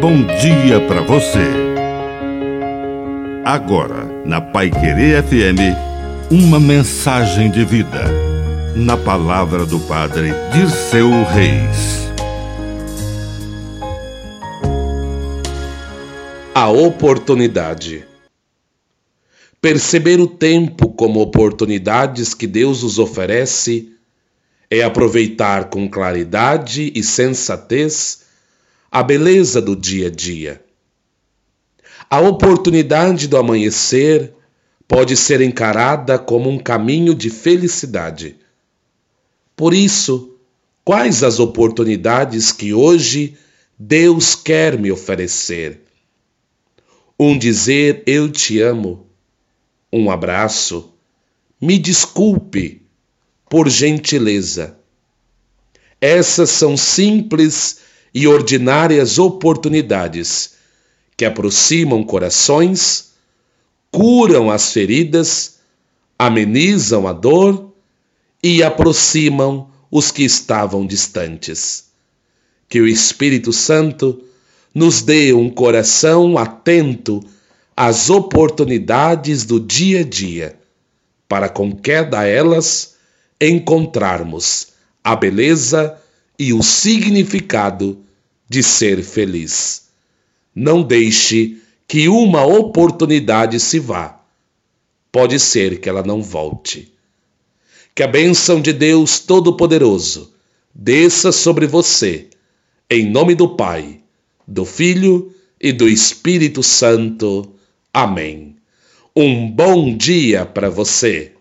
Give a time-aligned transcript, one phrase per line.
[0.00, 1.44] bom dia para você.
[3.44, 5.76] Agora, na Pai Querer FM,
[6.30, 8.06] uma mensagem de vida.
[8.74, 12.08] Na palavra do Padre Dirceu Reis.
[16.54, 18.06] A oportunidade.
[19.60, 23.92] Perceber o tempo como oportunidades que Deus nos oferece
[24.70, 28.29] é aproveitar com claridade e sensatez
[28.90, 30.64] a beleza do dia a dia.
[32.08, 34.34] A oportunidade do amanhecer
[34.88, 38.36] pode ser encarada como um caminho de felicidade.
[39.54, 40.34] Por isso,
[40.84, 43.36] quais as oportunidades que hoje
[43.78, 45.82] Deus quer me oferecer?
[47.16, 49.06] Um dizer eu te amo,
[49.92, 50.92] um abraço,
[51.60, 52.82] me desculpe,
[53.48, 54.76] por gentileza.
[56.00, 57.80] Essas são simples
[58.14, 60.54] e ordinárias oportunidades
[61.16, 63.12] que aproximam corações,
[63.90, 65.58] curam as feridas,
[66.18, 67.72] amenizam a dor
[68.42, 71.90] e aproximam os que estavam distantes.
[72.68, 74.22] Que o Espírito Santo
[74.74, 77.20] nos dê um coração atento
[77.76, 80.56] às oportunidades do dia a dia,
[81.28, 82.94] para com cada elas
[83.40, 84.68] encontrarmos
[85.02, 85.98] a beleza
[86.40, 87.98] e o significado
[88.48, 89.90] de ser feliz.
[90.54, 94.22] Não deixe que uma oportunidade se vá.
[95.12, 96.90] Pode ser que ela não volte.
[97.94, 100.32] Que a bênção de Deus Todo-Poderoso
[100.74, 102.28] desça sobre você,
[102.88, 104.00] em nome do Pai,
[104.48, 107.52] do Filho e do Espírito Santo.
[107.92, 108.56] Amém.
[109.14, 111.34] Um bom dia para você.